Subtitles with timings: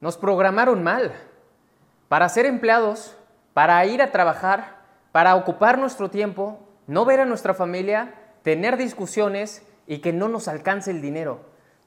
[0.00, 1.12] Nos programaron mal
[2.08, 3.16] para ser empleados,
[3.52, 4.78] para ir a trabajar,
[5.12, 10.48] para ocupar nuestro tiempo, no ver a nuestra familia, tener discusiones y que no nos
[10.48, 11.40] alcance el dinero.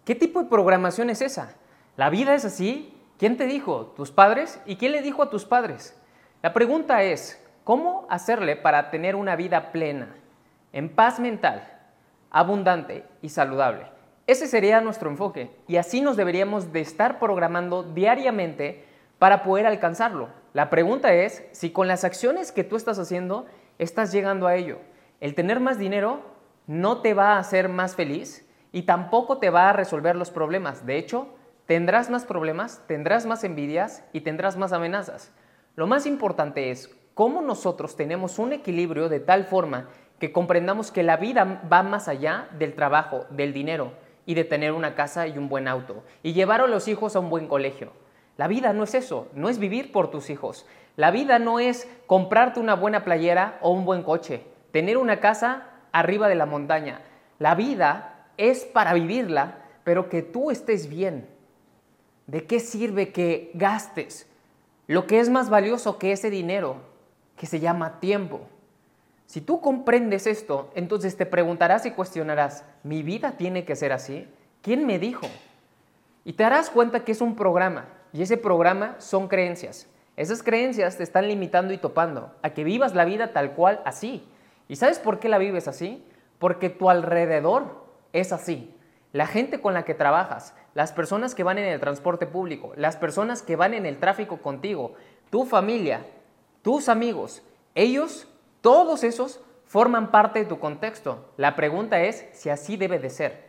[0.05, 1.55] ¿Qué tipo de programación es esa?
[1.97, 2.95] ¿La vida es así?
[3.17, 3.93] ¿Quién te dijo?
[3.95, 4.61] ¿Tus padres?
[4.65, 5.97] ¿Y quién le dijo a tus padres?
[6.43, 10.13] La pregunta es, ¿cómo hacerle para tener una vida plena,
[10.71, 11.67] en paz mental,
[12.29, 13.87] abundante y saludable?
[14.25, 18.85] Ese sería nuestro enfoque y así nos deberíamos de estar programando diariamente
[19.19, 20.29] para poder alcanzarlo.
[20.53, 23.45] La pregunta es si con las acciones que tú estás haciendo
[23.79, 24.77] estás llegando a ello.
[25.19, 26.21] El tener más dinero
[26.67, 30.85] no te va a hacer más feliz y tampoco te va a resolver los problemas.
[30.85, 31.27] De hecho,
[31.65, 35.33] tendrás más problemas, tendrás más envidias y tendrás más amenazas.
[35.75, 41.03] Lo más importante es cómo nosotros tenemos un equilibrio de tal forma que comprendamos que
[41.03, 43.91] la vida va más allá del trabajo, del dinero
[44.25, 47.19] y de tener una casa y un buen auto y llevar a los hijos a
[47.19, 47.91] un buen colegio.
[48.37, 50.65] La vida no es eso, no es vivir por tus hijos.
[50.95, 55.69] La vida no es comprarte una buena playera o un buen coche, tener una casa
[55.91, 57.01] arriba de la montaña.
[57.39, 61.27] La vida es para vivirla, pero que tú estés bien.
[62.27, 64.29] ¿De qué sirve que gastes
[64.87, 66.77] lo que es más valioso que ese dinero,
[67.35, 68.47] que se llama tiempo?
[69.33, 74.27] Si tú comprendes esto, entonces te preguntarás y cuestionarás, ¿mi vida tiene que ser así?
[74.61, 75.25] ¿Quién me dijo?
[76.23, 79.87] Y te darás cuenta que es un programa, y ese programa son creencias.
[80.17, 84.23] Esas creencias te están limitando y topando a que vivas la vida tal cual así.
[84.67, 86.05] ¿Y sabes por qué la vives así?
[86.37, 88.71] Porque tu alrededor es así.
[89.13, 92.97] La gente con la que trabajas, las personas que van en el transporte público, las
[92.97, 94.93] personas que van en el tráfico contigo,
[95.31, 96.05] tu familia,
[96.61, 97.41] tus amigos,
[97.73, 98.27] ellos
[98.63, 101.33] todos esos forman parte de tu contexto.
[101.35, 103.43] La pregunta es si así debe de ser.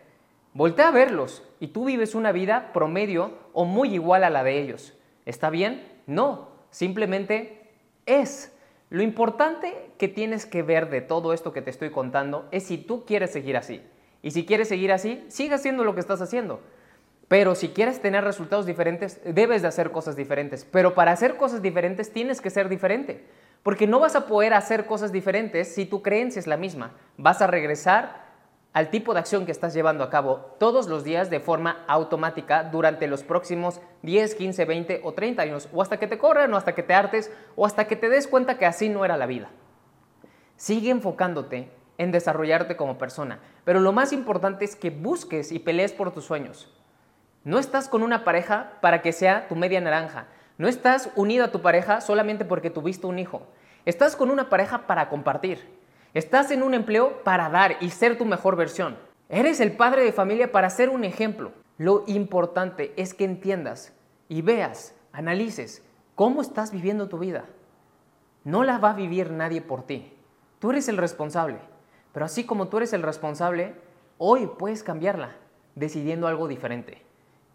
[0.54, 4.60] Voltea a verlos y tú vives una vida promedio o muy igual a la de
[4.60, 4.92] ellos.
[5.24, 5.86] ¿Está bien?
[6.08, 7.70] No, simplemente
[8.06, 8.52] es.
[8.90, 12.76] Lo importante que tienes que ver de todo esto que te estoy contando es si
[12.76, 13.82] tú quieres seguir así.
[14.20, 16.58] Y si quieres seguir así, sigue haciendo lo que estás haciendo.
[17.28, 20.64] Pero si quieres tener resultados diferentes, debes de hacer cosas diferentes.
[20.64, 23.24] Pero para hacer cosas diferentes tienes que ser diferente.
[23.64, 26.92] Porque no vas a poder hacer cosas diferentes si tu creencia es la misma.
[27.16, 28.22] Vas a regresar
[28.74, 32.62] al tipo de acción que estás llevando a cabo todos los días de forma automática
[32.64, 36.56] durante los próximos 10, 15, 20 o 30 años, o hasta que te corran, o
[36.58, 39.26] hasta que te hartes, o hasta que te des cuenta que así no era la
[39.26, 39.48] vida.
[40.56, 45.92] Sigue enfocándote en desarrollarte como persona, pero lo más importante es que busques y pelees
[45.92, 46.70] por tus sueños.
[47.44, 50.26] No estás con una pareja para que sea tu media naranja,
[50.56, 53.42] no estás unido a tu pareja solamente porque tuviste un hijo.
[53.84, 55.60] Estás con una pareja para compartir.
[56.14, 58.96] Estás en un empleo para dar y ser tu mejor versión.
[59.28, 61.52] Eres el padre de familia para ser un ejemplo.
[61.76, 63.92] Lo importante es que entiendas
[64.28, 65.82] y veas, analices
[66.14, 67.46] cómo estás viviendo tu vida.
[68.44, 70.12] No la va a vivir nadie por ti.
[70.60, 71.58] Tú eres el responsable.
[72.12, 73.74] Pero así como tú eres el responsable,
[74.18, 75.34] hoy puedes cambiarla
[75.74, 77.02] decidiendo algo diferente.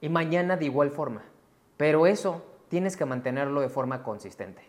[0.02, 1.24] Y mañana de igual forma.
[1.78, 4.62] Pero eso tienes que mantenerlo de forma consistente.